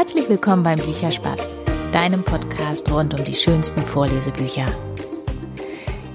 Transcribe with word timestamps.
Herzlich 0.00 0.30
willkommen 0.30 0.62
beim 0.62 0.78
Bücherspatz, 0.78 1.54
deinem 1.92 2.22
Podcast 2.22 2.90
rund 2.90 3.20
um 3.20 3.22
die 3.26 3.34
schönsten 3.34 3.80
Vorlesebücher. 3.82 4.72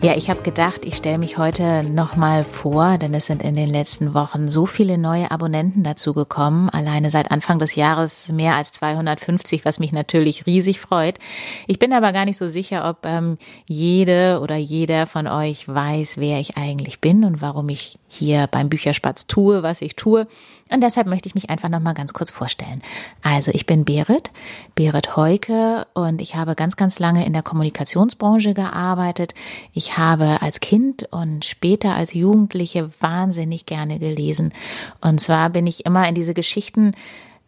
Ja, 0.02 0.16
ich 0.16 0.28
habe 0.30 0.42
gedacht, 0.42 0.86
ich 0.86 0.96
stelle 0.96 1.20
mich 1.20 1.38
heute 1.38 1.84
nochmal 1.84 2.44
vor, 2.44 2.98
denn 2.98 3.14
es 3.14 3.28
sind 3.28 3.44
in 3.44 3.54
den 3.54 3.70
letzten 3.70 4.16
Wochen 4.16 4.50
so 4.50 4.66
viele 4.66 4.98
neue 4.98 5.30
Abonnenten 5.30 5.84
dazu 5.84 6.14
gekommen. 6.14 6.70
Alleine 6.70 7.12
seit 7.12 7.30
Anfang 7.30 7.60
des 7.60 7.76
Jahres 7.76 8.30
mehr 8.30 8.56
als 8.56 8.72
250, 8.72 9.66
was 9.66 9.78
mich 9.78 9.92
natürlich 9.92 10.48
riesig 10.48 10.80
freut. 10.80 11.20
Ich 11.68 11.78
bin 11.78 11.94
aber 11.94 12.12
gar 12.12 12.26
nicht 12.26 12.38
so 12.38 12.50
sicher, 12.50 12.90
ob 12.90 13.06
ähm, 13.06 13.38
jede 13.68 14.40
oder 14.42 14.56
jeder 14.56 15.06
von 15.06 15.28
euch 15.28 15.68
weiß, 15.68 16.18
wer 16.18 16.40
ich 16.40 16.58
eigentlich 16.58 17.02
bin 17.02 17.24
und 17.24 17.40
warum 17.40 17.70
ich 17.70 18.00
hier 18.08 18.48
beim 18.48 18.70
Bücherspatz 18.70 19.28
tue, 19.28 19.62
was 19.62 19.82
ich 19.84 19.96
tue. 19.96 20.28
Und 20.72 20.82
deshalb 20.82 21.06
möchte 21.06 21.28
ich 21.28 21.36
mich 21.36 21.52
einfach 21.52 21.70
nochmal 21.70 21.94
ganz 21.94 22.14
kurz 22.14 22.32
vorstellen. 22.32 22.82
Also 23.22 23.52
ich 23.54 23.68
bin 23.68 23.86
Berit, 23.86 24.32
Berit 24.74 25.16
Heuke 25.16 25.86
und 25.94 26.22
ich 26.22 26.36
habe 26.36 26.56
ganz, 26.56 26.76
ganz 26.76 26.98
lange 26.98 27.24
in 27.24 27.34
der 27.34 27.44
Kommunikationsbranche 27.44 28.56
gearbeitet. 28.56 29.36
Ich 29.74 30.00
habe 30.00 30.42
als 30.42 30.62
Kind 30.62 31.08
und 31.12 31.46
später 31.46 31.94
als 31.94 32.14
Jugendliche 32.14 32.90
wahnsinnig 33.00 33.68
gerne 33.68 34.00
gelesen. 34.00 34.54
Und 35.02 35.22
zwar 35.22 35.52
bin 35.52 35.68
ich 35.68 35.86
immer 35.86 36.10
in 36.10 36.16
diese 36.16 36.34
Geschichten 36.34 36.94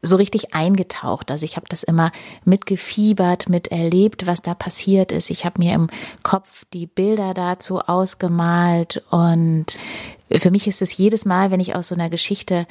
so 0.03 0.15
richtig 0.15 0.53
eingetaucht. 0.53 1.31
Also 1.31 1.43
ich 1.43 1.55
habe 1.55 1.65
das 1.69 1.81
immer 1.81 2.11
mitgefiebert, 2.45 3.49
miterlebt, 3.49 4.27
was 4.27 4.43
da 4.43 4.53
passiert 4.53 5.11
ist. 5.11 5.31
Ich 5.31 5.43
habe 5.43 5.59
mir 5.59 5.73
im 5.73 5.89
Kopf 6.23 6.65
die 6.71 6.85
Bilder 6.85 7.33
dazu 7.33 7.79
ausgemalt 7.79 9.03
und 9.09 9.79
für 10.29 10.51
mich 10.51 10.67
ist 10.67 10.81
es 10.81 10.95
jedes 10.95 11.25
Mal, 11.25 11.51
wenn 11.51 11.59
ich 11.59 11.75
aus 11.75 11.87
so 11.87 11.95
einer 11.95 12.09
Geschichte 12.09 12.67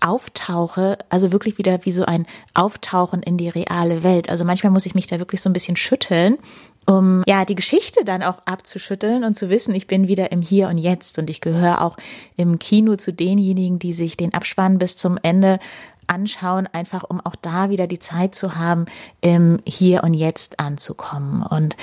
auftauche, 0.00 0.98
also 1.08 1.32
wirklich 1.32 1.58
wieder 1.58 1.84
wie 1.84 1.92
so 1.92 2.04
ein 2.04 2.26
Auftauchen 2.54 3.22
in 3.22 3.36
die 3.36 3.48
reale 3.48 4.02
Welt. 4.02 4.28
Also 4.28 4.44
manchmal 4.44 4.72
muss 4.72 4.86
ich 4.86 4.94
mich 4.94 5.06
da 5.06 5.18
wirklich 5.18 5.40
so 5.40 5.50
ein 5.50 5.54
bisschen 5.54 5.76
schütteln, 5.76 6.38
um 6.86 7.22
ja 7.26 7.44
die 7.44 7.54
Geschichte 7.54 8.04
dann 8.04 8.22
auch 8.22 8.38
abzuschütteln 8.46 9.24
und 9.24 9.34
zu 9.34 9.50
wissen, 9.50 9.74
ich 9.74 9.86
bin 9.86 10.08
wieder 10.08 10.32
im 10.32 10.42
Hier 10.42 10.68
und 10.68 10.78
Jetzt 10.78 11.18
und 11.18 11.30
ich 11.30 11.40
gehöre 11.40 11.82
auch 11.82 11.96
im 12.36 12.58
Kino 12.58 12.96
zu 12.96 13.12
denjenigen, 13.12 13.78
die 13.78 13.92
sich 13.92 14.16
den 14.16 14.34
Abspann 14.34 14.78
bis 14.78 14.96
zum 14.96 15.18
Ende 15.22 15.58
anschauen, 16.06 16.68
einfach 16.72 17.04
um 17.08 17.20
auch 17.20 17.36
da 17.36 17.70
wieder 17.70 17.86
die 17.86 18.00
Zeit 18.00 18.34
zu 18.34 18.56
haben, 18.56 18.86
im 19.20 19.60
Hier 19.64 20.02
und 20.02 20.14
Jetzt 20.14 20.58
anzukommen. 20.58 21.42
Und 21.42 21.76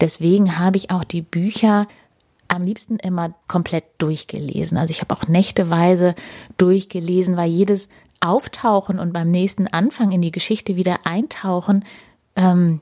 deswegen 0.00 0.58
habe 0.58 0.76
ich 0.76 0.90
auch 0.90 1.04
die 1.04 1.22
Bücher 1.22 1.86
am 2.50 2.62
liebsten 2.62 2.96
immer 2.96 3.34
komplett 3.48 3.84
durchgelesen. 3.98 4.76
Also 4.76 4.90
ich 4.90 5.00
habe 5.00 5.14
auch 5.14 5.28
nächteweise 5.28 6.14
durchgelesen, 6.58 7.36
weil 7.36 7.48
jedes 7.48 7.88
Auftauchen 8.20 8.98
und 8.98 9.12
beim 9.12 9.30
nächsten 9.30 9.66
Anfang 9.68 10.12
in 10.12 10.20
die 10.20 10.32
Geschichte 10.32 10.76
wieder 10.76 11.00
eintauchen, 11.04 11.84
ähm, 12.36 12.80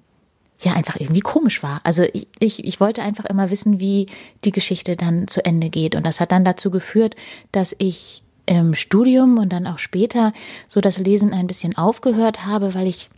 ja, 0.60 0.72
einfach 0.72 0.96
irgendwie 0.98 1.20
komisch 1.20 1.62
war. 1.62 1.80
Also 1.84 2.02
ich, 2.12 2.26
ich, 2.40 2.64
ich 2.64 2.80
wollte 2.80 3.02
einfach 3.02 3.26
immer 3.26 3.50
wissen, 3.50 3.78
wie 3.78 4.06
die 4.44 4.50
Geschichte 4.50 4.96
dann 4.96 5.28
zu 5.28 5.44
Ende 5.44 5.70
geht. 5.70 5.94
Und 5.94 6.04
das 6.04 6.18
hat 6.18 6.32
dann 6.32 6.44
dazu 6.44 6.70
geführt, 6.70 7.14
dass 7.52 7.76
ich 7.78 8.24
im 8.46 8.74
Studium 8.74 9.38
und 9.38 9.52
dann 9.52 9.66
auch 9.66 9.78
später 9.78 10.32
so 10.66 10.80
das 10.80 10.98
Lesen 10.98 11.32
ein 11.32 11.46
bisschen 11.46 11.76
aufgehört 11.76 12.46
habe, 12.46 12.74
weil 12.74 12.88
ich 12.88 13.10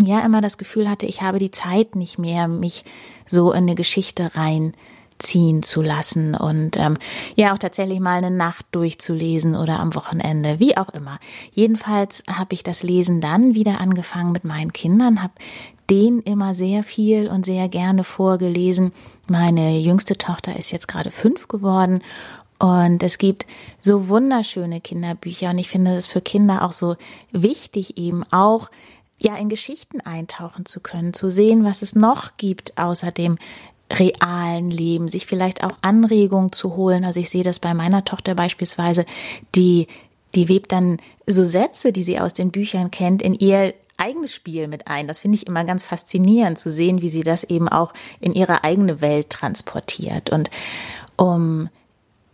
ja 0.00 0.24
immer 0.24 0.40
das 0.40 0.56
Gefühl 0.56 0.88
hatte, 0.88 1.04
ich 1.04 1.20
habe 1.20 1.38
die 1.38 1.50
Zeit 1.50 1.96
nicht 1.96 2.18
mehr, 2.18 2.48
mich 2.48 2.84
so 3.26 3.52
in 3.52 3.64
eine 3.64 3.74
Geschichte 3.74 4.34
rein 4.34 4.72
ziehen 5.22 5.62
zu 5.62 5.82
lassen 5.82 6.34
und 6.34 6.76
ähm, 6.76 6.98
ja 7.36 7.52
auch 7.54 7.58
tatsächlich 7.58 8.00
mal 8.00 8.18
eine 8.18 8.30
Nacht 8.30 8.66
durchzulesen 8.72 9.54
oder 9.54 9.80
am 9.80 9.94
Wochenende, 9.94 10.58
wie 10.58 10.76
auch 10.76 10.88
immer. 10.90 11.18
Jedenfalls 11.52 12.22
habe 12.28 12.54
ich 12.54 12.62
das 12.62 12.82
Lesen 12.82 13.20
dann 13.20 13.54
wieder 13.54 13.80
angefangen 13.80 14.32
mit 14.32 14.44
meinen 14.44 14.72
Kindern, 14.72 15.22
habe 15.22 15.34
denen 15.88 16.20
immer 16.20 16.54
sehr 16.54 16.82
viel 16.82 17.28
und 17.28 17.44
sehr 17.44 17.68
gerne 17.68 18.04
vorgelesen. 18.04 18.92
Meine 19.28 19.78
jüngste 19.78 20.16
Tochter 20.16 20.56
ist 20.56 20.72
jetzt 20.72 20.88
gerade 20.88 21.10
fünf 21.10 21.48
geworden 21.48 22.02
und 22.58 23.02
es 23.02 23.18
gibt 23.18 23.46
so 23.80 24.08
wunderschöne 24.08 24.80
Kinderbücher 24.80 25.50
und 25.50 25.58
ich 25.58 25.68
finde 25.68 25.96
es 25.96 26.06
für 26.06 26.20
Kinder 26.20 26.62
auch 26.62 26.72
so 26.72 26.96
wichtig 27.32 27.98
eben 27.98 28.22
auch 28.30 28.70
ja 29.18 29.36
in 29.36 29.48
Geschichten 29.48 30.00
eintauchen 30.00 30.66
zu 30.66 30.80
können, 30.80 31.12
zu 31.12 31.30
sehen, 31.30 31.64
was 31.64 31.82
es 31.82 31.94
noch 31.94 32.36
gibt 32.36 32.78
außer 32.78 33.10
dem 33.10 33.38
realen 33.92 34.70
Leben, 34.70 35.08
sich 35.08 35.26
vielleicht 35.26 35.62
auch 35.62 35.76
Anregungen 35.82 36.52
zu 36.52 36.76
holen. 36.76 37.04
Also 37.04 37.20
ich 37.20 37.30
sehe 37.30 37.44
das 37.44 37.60
bei 37.60 37.74
meiner 37.74 38.04
Tochter 38.04 38.34
beispielsweise, 38.34 39.04
die, 39.54 39.86
die 40.34 40.48
webt 40.48 40.72
dann 40.72 40.98
so 41.26 41.44
Sätze, 41.44 41.92
die 41.92 42.02
sie 42.02 42.18
aus 42.18 42.32
den 42.32 42.50
Büchern 42.50 42.90
kennt, 42.90 43.22
in 43.22 43.34
ihr 43.34 43.74
eigenes 43.98 44.34
Spiel 44.34 44.68
mit 44.68 44.88
ein. 44.88 45.06
Das 45.06 45.20
finde 45.20 45.36
ich 45.36 45.46
immer 45.46 45.64
ganz 45.64 45.84
faszinierend 45.84 46.58
zu 46.58 46.70
sehen, 46.70 47.02
wie 47.02 47.10
sie 47.10 47.22
das 47.22 47.44
eben 47.44 47.68
auch 47.68 47.92
in 48.20 48.34
ihre 48.34 48.64
eigene 48.64 49.00
Welt 49.00 49.30
transportiert. 49.30 50.30
Und 50.30 50.50
um 51.16 51.68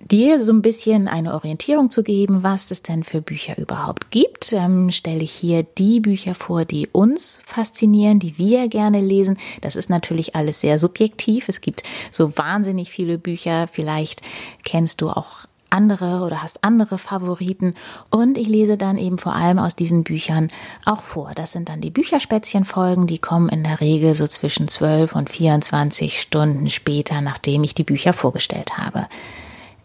dir 0.01 0.43
so 0.43 0.53
ein 0.53 0.63
bisschen 0.63 1.09
eine 1.09 1.35
Orientierung 1.35 1.91
zu 1.91 2.03
geben, 2.03 2.43
was 2.43 2.71
es 2.71 2.83
denn 2.83 3.05
für 3.05 3.21
Bücher 3.21 3.59
überhaupt 3.59 4.11
gibt, 4.11 4.53
ähm, 4.53 4.91
stelle 4.91 5.23
ich 5.23 5.33
hier 5.33 5.63
die 5.63 6.01
Bücher 6.01 6.35
vor, 6.35 6.65
die 6.65 6.89
uns 6.89 7.41
faszinieren, 7.45 8.19
die 8.19 8.39
wir 8.39 8.69
gerne 8.69 9.01
lesen. 9.01 9.39
Das 9.61 9.77
ist 9.77 9.91
natürlich 9.91 10.37
alles 10.37 10.61
sehr 10.61 10.79
subjektiv. 10.79 11.49
Es 11.49 11.61
gibt 11.61 11.83
so 12.11 12.37
wahnsinnig 12.37 12.91
viele 12.91 13.19
Bücher. 13.19 13.69
Vielleicht 13.71 14.23
kennst 14.65 15.01
du 15.01 15.11
auch 15.11 15.47
andere 15.71 16.23
oder 16.25 16.43
hast 16.43 16.65
andere 16.65 16.99
Favoriten 16.99 17.75
und 18.11 18.39
ich 18.39 18.49
lese 18.49 18.77
dann 18.77 18.97
eben 18.97 19.19
vor 19.19 19.35
allem 19.35 19.59
aus 19.59 19.77
diesen 19.77 20.05
Büchern 20.05 20.49
auch 20.85 21.03
vor. 21.03 21.33
Das 21.35 21.53
sind 21.53 21.69
dann 21.69 21.81
die 21.81 21.91
Bücherspätzchenfolgen, 21.91 23.07
die 23.07 23.19
kommen 23.19 23.49
in 23.49 23.65
der 23.65 23.81
Regel 23.81 24.15
so 24.15 24.27
zwischen 24.27 24.69
12 24.69 25.15
und 25.15 25.31
24 25.31 26.21
Stunden 26.21 26.71
später, 26.71 27.21
nachdem 27.21 27.65
ich 27.65 27.75
die 27.75 27.85
Bücher 27.85 28.13
vorgestellt 28.13 28.79
habe. 28.79 29.09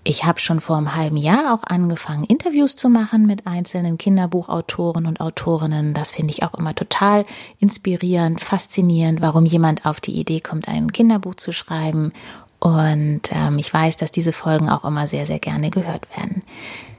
Ich 0.06 0.26
habe 0.26 0.42
schon 0.42 0.60
vor 0.60 0.76
einem 0.76 0.96
halben 0.96 1.16
Jahr 1.16 1.54
auch 1.54 1.64
angefangen, 1.64 2.26
Interviews 2.26 2.76
zu 2.76 2.90
machen 2.90 3.26
mit 3.26 3.48
einzelnen 3.48 3.98
Kinderbuchautoren 3.98 5.06
und 5.06 5.22
Autorinnen. 5.22 5.94
Das 5.94 6.12
finde 6.12 6.32
ich 6.32 6.44
auch 6.44 6.54
immer 6.56 6.76
total 6.76 7.26
inspirierend, 7.60 8.42
faszinierend, 8.42 9.22
warum 9.22 9.46
jemand 9.46 9.86
auf 9.86 10.02
die 10.02 10.20
Idee 10.20 10.42
kommt, 10.42 10.68
ein 10.68 10.92
Kinderbuch 10.92 11.36
zu 11.36 11.54
schreiben. 11.54 12.12
Und 12.60 13.32
ähm, 13.32 13.58
ich 13.58 13.74
weiß, 13.74 13.96
dass 13.96 14.12
diese 14.12 14.34
Folgen 14.34 14.70
auch 14.70 14.84
immer 14.84 15.08
sehr, 15.08 15.26
sehr 15.26 15.40
gerne 15.40 15.70
gehört 15.70 16.06
werden. 16.18 16.44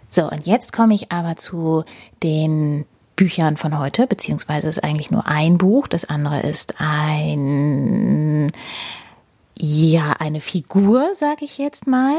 So, 0.09 0.31
und 0.31 0.47
jetzt 0.47 0.72
komme 0.72 0.94
ich 0.94 1.12
aber 1.12 1.37
zu 1.37 1.84
den 2.22 2.87
Büchern 3.16 3.59
von 3.59 3.78
heute, 3.78 4.06
beziehungsweise 4.06 4.69
ist 4.69 4.82
eigentlich 4.82 5.10
nur 5.10 5.26
ein 5.26 5.59
Buch. 5.59 5.88
Das 5.88 6.06
andere 6.06 6.41
ist 6.41 6.76
ein 6.78 8.50
ja, 9.56 10.12
eine 10.19 10.41
Figur, 10.41 11.15
sage 11.15 11.44
ich 11.44 11.59
jetzt 11.59 11.87
mal. 11.87 12.19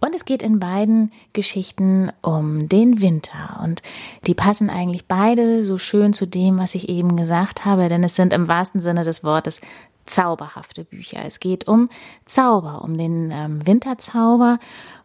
Und 0.00 0.14
es 0.14 0.24
geht 0.24 0.42
in 0.42 0.58
beiden 0.58 1.12
Geschichten 1.32 2.10
um 2.22 2.68
den 2.68 3.00
Winter. 3.00 3.60
Und 3.62 3.82
die 4.26 4.34
passen 4.34 4.70
eigentlich 4.70 5.06
beide 5.06 5.64
so 5.64 5.78
schön 5.78 6.12
zu 6.12 6.26
dem, 6.26 6.58
was 6.58 6.74
ich 6.74 6.88
eben 6.88 7.16
gesagt 7.16 7.64
habe, 7.64 7.88
denn 7.88 8.04
es 8.04 8.16
sind 8.16 8.32
im 8.32 8.48
wahrsten 8.48 8.80
Sinne 8.80 9.04
des 9.04 9.24
Wortes 9.24 9.60
zauberhafte 10.06 10.84
Bücher. 10.84 11.24
Es 11.24 11.38
geht 11.40 11.68
um 11.68 11.90
Zauber, 12.24 12.82
um 12.82 12.96
den 12.96 13.30
ähm, 13.30 13.66
Winterzauber. 13.66 14.58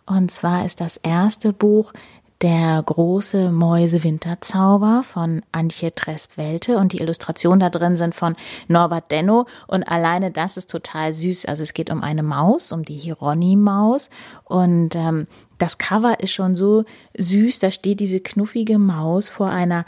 Und 0.06 0.32
zwar 0.32 0.66
ist 0.66 0.82
das 0.82 0.98
erste 0.98 1.54
Buch 1.54 1.94
der 2.42 2.82
große 2.84 3.52
Mäusewinterzauber 3.52 5.04
von 5.04 5.42
Antje 5.52 5.94
Tresp-Welte 5.94 6.78
und 6.78 6.92
die 6.92 7.00
Illustrationen 7.00 7.60
da 7.60 7.70
drin 7.70 7.96
sind 7.96 8.16
von 8.16 8.36
Norbert 8.68 9.12
Denno 9.12 9.46
und 9.68 9.84
alleine 9.84 10.32
das 10.32 10.58
ist 10.58 10.70
total 10.70 11.14
süß. 11.14 11.46
Also 11.46 11.64
es 11.64 11.74
geht 11.74 11.90
um 11.90 12.04
eine 12.04 12.24
Maus, 12.24 12.72
um 12.72 12.84
die 12.84 12.98
Hieronymaus 12.98 14.10
und 14.44 14.96
ähm, 14.96 15.28
das 15.58 15.78
Cover 15.78 16.20
ist 16.20 16.34
schon 16.34 16.56
so 16.56 16.84
süß. 17.18 17.60
Da 17.60 17.72
steht 17.72 18.00
diese 18.00 18.20
knuffige 18.20 18.78
Maus 18.78 19.30
vor 19.30 19.50
einer 19.50 19.86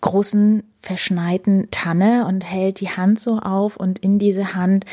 großen 0.00 0.64
verschneiten 0.82 1.68
Tanne 1.70 2.26
und 2.26 2.44
hält 2.44 2.80
die 2.80 2.90
Hand 2.90 3.20
so 3.20 3.38
auf 3.38 3.76
und 3.76 3.98
in 4.00 4.18
diese 4.18 4.54
Hand 4.54 4.84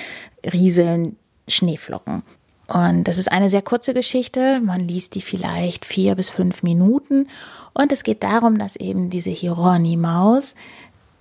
rieseln 0.45 1.17
Schneeflocken. 1.47 2.23
Und 2.71 3.05
das 3.05 3.17
ist 3.17 3.31
eine 3.31 3.49
sehr 3.49 3.61
kurze 3.61 3.93
Geschichte. 3.93 4.59
Man 4.61 4.79
liest 4.79 5.13
die 5.15 5.21
vielleicht 5.21 5.85
vier 5.85 6.15
bis 6.15 6.29
fünf 6.29 6.63
Minuten. 6.63 7.27
Und 7.73 7.91
es 7.91 8.03
geht 8.03 8.23
darum, 8.23 8.57
dass 8.57 8.77
eben 8.77 9.09
diese 9.09 9.29
Hieronymaus 9.29 10.55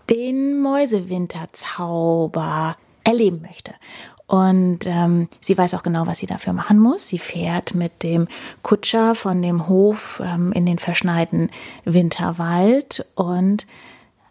den 0.09 0.61
Mäusewinterzauber 0.61 2.77
erleben 3.03 3.43
möchte. 3.43 3.75
Und 4.29 4.87
ähm, 4.87 5.27
sie 5.41 5.59
weiß 5.59 5.75
auch 5.75 5.83
genau, 5.83 6.07
was 6.07 6.19
sie 6.19 6.27
dafür 6.27 6.53
machen 6.53 6.79
muss. 6.79 7.09
Sie 7.09 7.19
fährt 7.19 7.75
mit 7.75 8.05
dem 8.05 8.29
Kutscher 8.63 9.17
von 9.17 9.43
dem 9.43 9.67
Hof 9.67 10.23
ähm, 10.25 10.53
in 10.53 10.67
den 10.67 10.79
verschneiten 10.79 11.51
Winterwald 11.85 13.05
und 13.17 13.67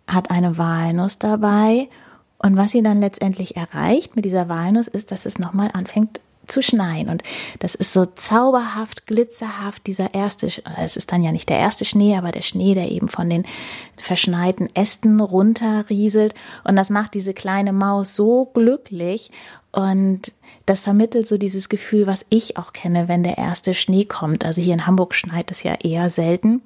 hat 0.08 0.32
eine 0.32 0.58
Walnuss 0.58 1.20
dabei. 1.20 1.90
Und 2.38 2.56
was 2.56 2.72
sie 2.72 2.82
dann 2.82 3.02
letztendlich 3.02 3.58
erreicht 3.58 4.16
mit 4.16 4.24
dieser 4.24 4.48
Walnuss 4.48 4.88
ist, 4.88 5.12
dass 5.12 5.26
es 5.26 5.38
nochmal 5.38 5.70
anfängt 5.74 6.22
zu 6.52 6.62
schneien. 6.62 7.10
Und 7.10 7.24
das 7.60 7.76
ist 7.76 7.94
so 7.94 8.06
zauberhaft, 8.06 9.06
glitzerhaft, 9.06 9.88
dieser 9.88 10.14
erste, 10.14 10.48
es 10.78 10.98
ist 10.98 11.12
dann 11.12 11.24
ja 11.24 11.32
nicht 11.32 11.50
der 11.50 11.60
erste 11.60 11.86
Schnee, 11.86 12.16
aber 12.18 12.32
der 12.32 12.42
Schnee, 12.42 12.74
der 12.74 12.92
eben 12.92 13.08
von 13.08 13.30
den 13.30 13.46
verschneiten 13.96 14.74
Ästen 14.76 15.20
runterrieselt. 15.22 16.34
Und 16.64 16.76
das 16.76 16.90
macht 16.90 17.14
diese 17.14 17.34
kleine 17.34 17.74
Maus 17.74 18.16
so 18.16 18.46
glücklich. 18.54 19.32
Und 19.72 20.34
das 20.66 20.82
vermittelt 20.82 21.28
so 21.28 21.38
dieses 21.38 21.70
Gefühl, 21.70 22.08
was 22.08 22.26
ich 22.30 22.58
auch 22.58 22.74
kenne, 22.74 23.08
wenn 23.08 23.24
der 23.24 23.38
erste 23.38 23.74
Schnee 23.74 24.06
kommt. 24.06 24.46
Also 24.46 24.62
hier 24.62 24.74
in 24.74 24.88
Hamburg 24.88 25.16
schneit 25.16 25.52
es 25.52 25.64
ja 25.64 25.76
eher 25.76 26.10
selten. 26.10 26.62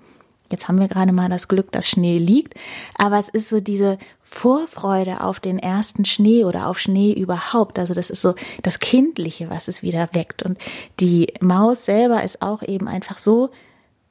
Jetzt 0.53 0.67
haben 0.67 0.79
wir 0.79 0.87
gerade 0.87 1.11
mal 1.11 1.29
das 1.29 1.47
Glück, 1.47 1.71
dass 1.71 1.87
Schnee 1.89 2.19
liegt. 2.19 2.53
Aber 2.95 3.17
es 3.17 3.27
ist 3.27 3.49
so 3.49 3.59
diese 3.59 3.97
Vorfreude 4.21 5.21
auf 5.21 5.39
den 5.39 5.57
ersten 5.57 6.05
Schnee 6.05 6.43
oder 6.45 6.67
auf 6.67 6.79
Schnee 6.79 7.11
überhaupt. 7.11 7.79
Also 7.79 7.95
das 7.95 8.11
ist 8.11 8.21
so 8.21 8.35
das 8.61 8.77
Kindliche, 8.77 9.49
was 9.49 9.67
es 9.67 9.81
wieder 9.81 10.09
weckt. 10.13 10.43
Und 10.43 10.59
die 10.99 11.33
Maus 11.41 11.85
selber 11.85 12.23
ist 12.23 12.43
auch 12.43 12.61
eben 12.61 12.87
einfach 12.87 13.17
so 13.17 13.49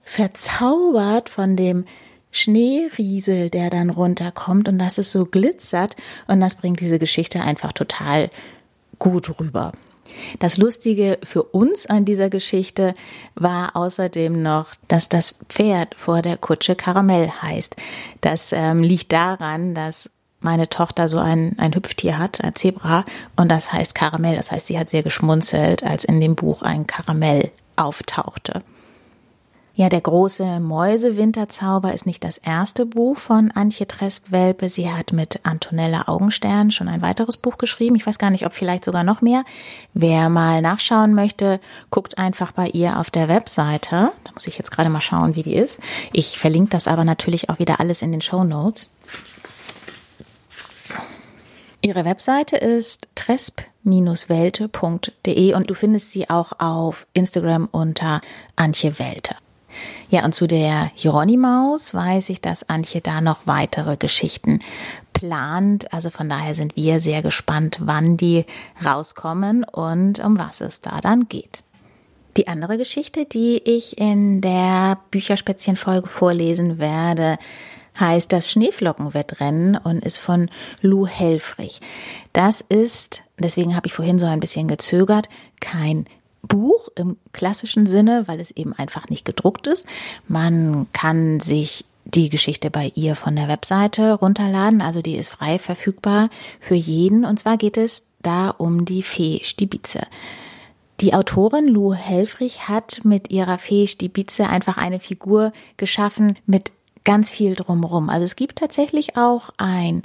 verzaubert 0.02 1.28
von 1.28 1.56
dem 1.56 1.84
Schneeriesel, 2.32 3.50
der 3.50 3.70
dann 3.70 3.90
runterkommt 3.90 4.68
und 4.68 4.80
dass 4.80 4.98
es 4.98 5.12
so 5.12 5.26
glitzert. 5.26 5.94
Und 6.26 6.40
das 6.40 6.56
bringt 6.56 6.80
diese 6.80 6.98
Geschichte 6.98 7.40
einfach 7.40 7.72
total 7.72 8.30
gut 8.98 9.38
rüber. 9.38 9.72
Das 10.38 10.56
Lustige 10.56 11.18
für 11.22 11.42
uns 11.42 11.86
an 11.86 12.04
dieser 12.04 12.30
Geschichte 12.30 12.94
war 13.34 13.76
außerdem 13.76 14.42
noch, 14.42 14.70
dass 14.88 15.08
das 15.08 15.34
Pferd 15.48 15.94
vor 15.94 16.22
der 16.22 16.36
Kutsche 16.36 16.74
Karamell 16.74 17.30
heißt. 17.30 17.76
Das 18.20 18.52
ähm, 18.52 18.82
liegt 18.82 19.12
daran, 19.12 19.74
dass 19.74 20.10
meine 20.40 20.68
Tochter 20.68 21.08
so 21.08 21.18
ein, 21.18 21.56
ein 21.58 21.74
Hüpftier 21.74 22.18
hat, 22.18 22.42
ein 22.42 22.54
Zebra, 22.54 23.04
und 23.36 23.48
das 23.48 23.72
heißt 23.72 23.94
Karamell. 23.94 24.36
Das 24.36 24.50
heißt, 24.50 24.66
sie 24.66 24.78
hat 24.78 24.90
sehr 24.90 25.02
geschmunzelt, 25.02 25.84
als 25.84 26.04
in 26.04 26.20
dem 26.20 26.34
Buch 26.34 26.62
ein 26.62 26.86
Karamell 26.86 27.50
auftauchte. 27.76 28.62
Ja, 29.74 29.88
der 29.88 30.02
große 30.02 30.60
Mäusewinterzauber 30.60 31.94
ist 31.94 32.04
nicht 32.04 32.22
das 32.24 32.36
erste 32.36 32.84
Buch 32.84 33.16
von 33.16 33.50
Antje 33.52 33.88
Tresp-Welpe. 33.88 34.68
Sie 34.68 34.90
hat 34.90 35.14
mit 35.14 35.40
Antonella 35.44 36.08
Augenstern 36.08 36.70
schon 36.70 36.88
ein 36.88 37.00
weiteres 37.00 37.38
Buch 37.38 37.56
geschrieben. 37.56 37.96
Ich 37.96 38.06
weiß 38.06 38.18
gar 38.18 38.28
nicht, 38.28 38.44
ob 38.44 38.52
vielleicht 38.52 38.84
sogar 38.84 39.02
noch 39.02 39.22
mehr. 39.22 39.46
Wer 39.94 40.28
mal 40.28 40.60
nachschauen 40.60 41.14
möchte, 41.14 41.58
guckt 41.88 42.18
einfach 42.18 42.52
bei 42.52 42.68
ihr 42.68 42.98
auf 42.98 43.10
der 43.10 43.28
Webseite. 43.28 44.12
Da 44.24 44.32
muss 44.34 44.46
ich 44.46 44.58
jetzt 44.58 44.72
gerade 44.72 44.90
mal 44.90 45.00
schauen, 45.00 45.36
wie 45.36 45.42
die 45.42 45.54
ist. 45.54 45.80
Ich 46.12 46.38
verlinke 46.38 46.68
das 46.68 46.86
aber 46.86 47.04
natürlich 47.04 47.48
auch 47.48 47.58
wieder 47.58 47.80
alles 47.80 48.02
in 48.02 48.12
den 48.12 48.20
Show 48.20 48.44
Notes. 48.44 48.90
Ihre 51.80 52.04
Webseite 52.04 52.58
ist 52.58 53.08
tresp-welte.de 53.14 55.54
und 55.54 55.70
du 55.70 55.74
findest 55.74 56.12
sie 56.12 56.28
auch 56.28 56.60
auf 56.60 57.06
Instagram 57.14 57.70
unter 57.72 58.20
Antje 58.54 58.98
Welte. 58.98 59.34
Ja, 60.08 60.24
und 60.24 60.34
zu 60.34 60.46
der 60.46 60.90
Hieronymaus 60.94 61.94
weiß 61.94 62.28
ich, 62.30 62.40
dass 62.40 62.68
Antje 62.68 63.00
da 63.00 63.20
noch 63.20 63.46
weitere 63.46 63.96
Geschichten 63.96 64.60
plant. 65.12 65.92
Also 65.92 66.10
von 66.10 66.28
daher 66.28 66.54
sind 66.54 66.76
wir 66.76 67.00
sehr 67.00 67.22
gespannt, 67.22 67.78
wann 67.80 68.16
die 68.16 68.44
rauskommen 68.84 69.64
und 69.64 70.20
um 70.20 70.38
was 70.38 70.60
es 70.60 70.80
da 70.80 71.00
dann 71.00 71.28
geht. 71.28 71.62
Die 72.36 72.48
andere 72.48 72.78
Geschichte, 72.78 73.26
die 73.26 73.58
ich 73.62 73.98
in 73.98 74.40
der 74.40 74.98
Bücherspätzchen-Folge 75.10 76.08
vorlesen 76.08 76.78
werde, 76.78 77.36
heißt 77.98 78.32
das 78.32 78.50
Schneeflockenwettrennen 78.50 79.76
und 79.76 80.02
ist 80.02 80.18
von 80.18 80.50
Lou 80.80 81.06
Helfrich. 81.06 81.80
Das 82.32 82.64
ist, 82.66 83.22
deswegen 83.38 83.76
habe 83.76 83.86
ich 83.86 83.92
vorhin 83.92 84.18
so 84.18 84.24
ein 84.24 84.40
bisschen 84.40 84.66
gezögert, 84.66 85.28
kein 85.60 86.06
Buch 86.42 86.88
im 86.96 87.16
klassischen 87.32 87.86
Sinne, 87.86 88.24
weil 88.26 88.40
es 88.40 88.50
eben 88.50 88.72
einfach 88.72 89.08
nicht 89.08 89.24
gedruckt 89.24 89.66
ist. 89.66 89.86
Man 90.28 90.86
kann 90.92 91.40
sich 91.40 91.84
die 92.04 92.28
Geschichte 92.28 92.70
bei 92.70 92.90
ihr 92.94 93.14
von 93.14 93.36
der 93.36 93.48
Webseite 93.48 94.14
runterladen, 94.14 94.82
also 94.82 95.02
die 95.02 95.16
ist 95.16 95.28
frei 95.28 95.58
verfügbar 95.58 96.30
für 96.58 96.74
jeden. 96.74 97.24
Und 97.24 97.38
zwar 97.38 97.56
geht 97.56 97.76
es 97.76 98.04
da 98.22 98.50
um 98.50 98.84
die 98.84 99.02
Fee 99.02 99.40
Stibitze. 99.44 100.06
Die 101.00 101.14
Autorin 101.14 101.66
Lou 101.66 101.94
Helfrich 101.94 102.68
hat 102.68 103.00
mit 103.04 103.30
ihrer 103.30 103.58
Fee 103.58 103.86
Stibitze 103.86 104.48
einfach 104.48 104.76
eine 104.76 105.00
Figur 105.00 105.52
geschaffen 105.76 106.38
mit 106.46 106.72
ganz 107.04 107.30
viel 107.30 107.54
drumherum. 107.54 108.08
Also 108.08 108.24
es 108.24 108.36
gibt 108.36 108.58
tatsächlich 108.58 109.16
auch 109.16 109.50
ein 109.56 110.02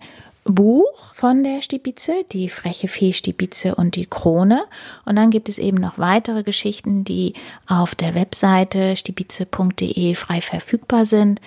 Buch 0.48 1.14
von 1.14 1.44
der 1.44 1.62
Stibitze, 1.62 2.24
die 2.32 2.50
freche 2.50 2.88
Fee 2.88 3.14
Stibitze 3.14 3.76
und 3.76 3.96
die 3.96 4.06
Krone. 4.06 4.64
Und 5.06 5.16
dann 5.16 5.30
gibt 5.30 5.50
es 5.50 5.58
eben 5.58 5.78
noch 5.78 5.98
weitere 5.98 6.44
Geschichten, 6.44 7.04
die 7.04 7.34
auf 7.68 7.96
der 7.96 8.16
Webseite 8.16 8.96
stibitze.de 8.96 10.16
frei 10.16 10.42
verfügbar 10.42 11.06
sind. 11.06 11.42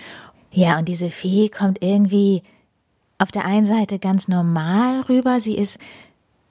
Ja, 0.52 0.78
und 0.78 0.88
diese 0.88 1.10
Fee 1.10 1.48
kommt 1.48 1.82
irgendwie 1.82 2.42
auf 3.18 3.30
der 3.30 3.44
einen 3.44 3.66
Seite 3.66 3.98
ganz 3.98 4.28
normal 4.28 5.02
rüber. 5.02 5.40
Sie 5.40 5.56
ist 5.56 5.78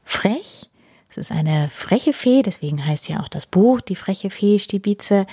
frech. 0.04 0.70
Es 1.12 1.18
ist 1.18 1.32
eine 1.32 1.70
freche 1.72 2.14
Fee, 2.14 2.44
deswegen 2.44 2.86
heißt 2.86 3.10
ja 3.10 3.20
auch 3.20 3.28
das 3.28 3.46
Buch 3.46 3.82
die 3.82 3.96
freche 3.96 4.30
Fee 4.30 4.60
Stibitze. 4.60 5.26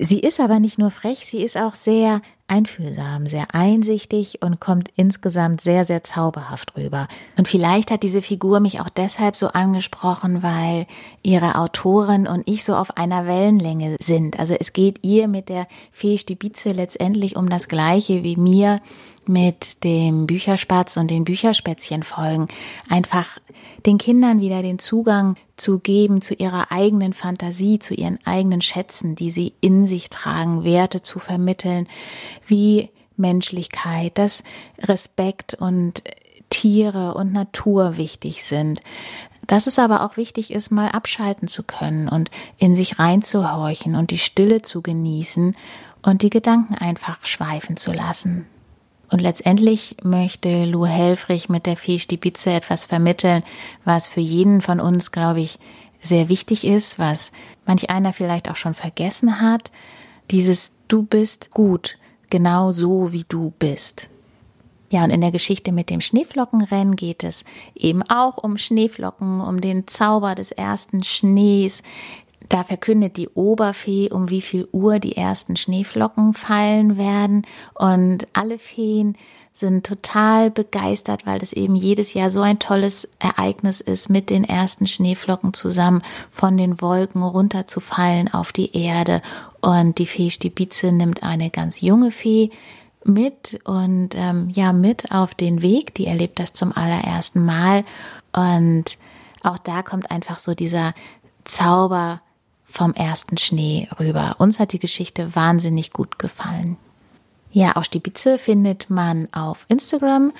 Sie 0.00 0.20
ist 0.20 0.40
aber 0.40 0.60
nicht 0.60 0.78
nur 0.78 0.90
frech, 0.90 1.26
sie 1.26 1.42
ist 1.42 1.56
auch 1.56 1.74
sehr 1.74 2.22
einfühlsam, 2.48 3.26
sehr 3.26 3.54
einsichtig 3.54 4.42
und 4.42 4.60
kommt 4.60 4.90
insgesamt 4.96 5.60
sehr, 5.60 5.84
sehr 5.84 6.02
zauberhaft 6.02 6.76
rüber. 6.76 7.08
Und 7.36 7.46
vielleicht 7.46 7.90
hat 7.90 8.02
diese 8.02 8.22
Figur 8.22 8.60
mich 8.60 8.80
auch 8.80 8.88
deshalb 8.88 9.36
so 9.36 9.48
angesprochen, 9.48 10.42
weil 10.42 10.86
ihre 11.22 11.56
Autorin 11.56 12.26
und 12.26 12.48
ich 12.48 12.64
so 12.64 12.74
auf 12.74 12.96
einer 12.96 13.26
Wellenlänge 13.26 13.96
sind. 14.00 14.38
Also 14.38 14.54
es 14.58 14.72
geht 14.72 15.04
ihr 15.04 15.28
mit 15.28 15.48
der 15.48 15.66
Fee 15.92 16.18
Stibize 16.18 16.72
letztendlich 16.72 17.36
um 17.36 17.48
das 17.48 17.68
Gleiche 17.68 18.24
wie 18.24 18.36
mir 18.36 18.80
mit 19.28 19.84
dem 19.84 20.26
Bücherspatz 20.26 20.96
und 20.96 21.10
den 21.10 21.24
Bücherspätzchen 21.24 22.02
folgen. 22.02 22.48
Einfach 22.88 23.38
den 23.86 23.98
Kindern 23.98 24.40
wieder 24.40 24.62
den 24.62 24.78
Zugang 24.78 25.36
zu 25.56 25.78
geben 25.78 26.20
zu 26.20 26.34
ihrer 26.34 26.72
eigenen 26.72 27.12
Fantasie, 27.12 27.78
zu 27.78 27.94
ihren 27.94 28.18
eigenen 28.24 28.60
Schätzen, 28.60 29.14
die 29.14 29.30
sie 29.30 29.54
in 29.60 29.86
sich 29.86 30.10
tragen, 30.10 30.64
Werte 30.64 31.02
zu 31.02 31.18
vermitteln, 31.18 31.86
wie 32.46 32.90
Menschlichkeit, 33.16 34.16
dass 34.16 34.42
Respekt 34.78 35.54
und 35.54 36.02
Tiere 36.50 37.14
und 37.14 37.32
Natur 37.32 37.96
wichtig 37.96 38.44
sind. 38.44 38.80
Dass 39.46 39.66
es 39.66 39.78
aber 39.78 40.04
auch 40.04 40.16
wichtig 40.16 40.52
ist, 40.52 40.70
mal 40.70 40.88
abschalten 40.88 41.48
zu 41.48 41.62
können 41.62 42.08
und 42.08 42.30
in 42.58 42.76
sich 42.76 42.98
reinzuhorchen 42.98 43.94
und 43.94 44.10
die 44.10 44.18
Stille 44.18 44.62
zu 44.62 44.82
genießen 44.82 45.56
und 46.02 46.22
die 46.22 46.30
Gedanken 46.30 46.74
einfach 46.74 47.24
schweifen 47.24 47.76
zu 47.76 47.92
lassen. 47.92 48.46
Und 49.10 49.20
letztendlich 49.20 49.96
möchte 50.02 50.64
Lou 50.66 50.84
Helfrich 50.84 51.48
mit 51.48 51.66
der 51.66 51.76
Fee 51.76 51.98
Stibitze 51.98 52.50
etwas 52.50 52.86
vermitteln, 52.86 53.42
was 53.84 54.08
für 54.08 54.20
jeden 54.20 54.60
von 54.60 54.80
uns, 54.80 55.12
glaube 55.12 55.40
ich, 55.40 55.58
sehr 56.02 56.28
wichtig 56.28 56.64
ist, 56.64 56.98
was 56.98 57.32
manch 57.66 57.90
einer 57.90 58.12
vielleicht 58.12 58.50
auch 58.50 58.56
schon 58.56 58.74
vergessen 58.74 59.40
hat. 59.40 59.70
Dieses 60.30 60.72
Du 60.88 61.02
bist 61.02 61.50
gut, 61.50 61.98
genau 62.30 62.72
so 62.72 63.12
wie 63.12 63.24
du 63.28 63.52
bist. 63.58 64.08
Ja, 64.90 65.04
und 65.04 65.10
in 65.10 65.20
der 65.20 65.32
Geschichte 65.32 65.70
mit 65.70 65.90
dem 65.90 66.00
Schneeflockenrennen 66.00 66.96
geht 66.96 67.24
es 67.24 67.44
eben 67.74 68.02
auch 68.04 68.38
um 68.38 68.56
Schneeflocken, 68.56 69.42
um 69.42 69.60
den 69.60 69.86
Zauber 69.86 70.34
des 70.34 70.50
ersten 70.50 71.02
Schnees, 71.02 71.82
da 72.48 72.64
verkündet 72.64 73.16
die 73.16 73.28
Oberfee, 73.28 74.10
um 74.10 74.30
wie 74.30 74.40
viel 74.40 74.68
Uhr 74.72 74.98
die 74.98 75.16
ersten 75.16 75.56
Schneeflocken 75.56 76.34
fallen 76.34 76.96
werden. 76.96 77.46
Und 77.74 78.26
alle 78.32 78.58
Feen 78.58 79.16
sind 79.52 79.84
total 79.84 80.50
begeistert, 80.50 81.26
weil 81.26 81.40
das 81.40 81.52
eben 81.52 81.74
jedes 81.74 82.14
Jahr 82.14 82.30
so 82.30 82.40
ein 82.40 82.58
tolles 82.58 83.08
Ereignis 83.18 83.80
ist, 83.80 84.08
mit 84.08 84.30
den 84.30 84.44
ersten 84.44 84.86
Schneeflocken 84.86 85.52
zusammen 85.52 86.02
von 86.30 86.56
den 86.56 86.80
Wolken 86.80 87.22
runterzufallen 87.22 88.32
auf 88.32 88.52
die 88.52 88.76
Erde. 88.76 89.20
Und 89.60 89.98
die 89.98 90.06
Fee 90.06 90.30
Stibize 90.30 90.92
nimmt 90.92 91.22
eine 91.22 91.50
ganz 91.50 91.80
junge 91.80 92.12
Fee 92.12 92.50
mit 93.04 93.60
und 93.64 94.10
ähm, 94.14 94.48
ja 94.50 94.72
mit 94.72 95.10
auf 95.10 95.34
den 95.34 95.60
Weg. 95.60 95.94
Die 95.94 96.06
erlebt 96.06 96.38
das 96.38 96.52
zum 96.52 96.72
allerersten 96.72 97.44
Mal 97.44 97.84
und 98.32 98.96
auch 99.42 99.58
da 99.58 99.82
kommt 99.82 100.10
einfach 100.10 100.38
so 100.38 100.54
dieser 100.54 100.94
Zauber 101.44 102.20
vom 102.78 102.94
ersten 102.94 103.36
Schnee 103.38 103.88
rüber. 103.98 104.36
Uns 104.38 104.60
hat 104.60 104.72
die 104.72 104.78
Geschichte 104.78 105.34
wahnsinnig 105.34 105.92
gut 105.92 106.16
gefallen. 106.20 106.76
Ja, 107.50 107.74
auch 107.74 107.82
Stibitze 107.82 108.38
findet 108.38 108.88
man 108.88 109.26
auf 109.32 109.66
Instagram. 109.68 110.32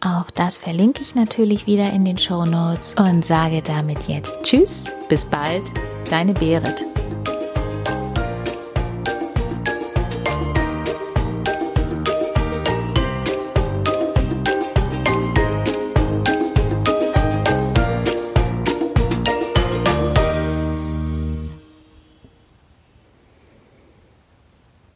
Auch 0.00 0.28
das 0.32 0.58
verlinke 0.58 1.02
ich 1.02 1.14
natürlich 1.14 1.66
wieder 1.68 1.92
in 1.92 2.04
den 2.04 2.18
Show 2.18 2.44
Notes 2.46 2.96
und 2.98 3.24
sage 3.24 3.62
damit 3.62 4.08
jetzt 4.08 4.34
Tschüss, 4.42 4.86
bis 5.08 5.24
bald, 5.24 5.62
deine 6.10 6.34
Berit. 6.34 6.93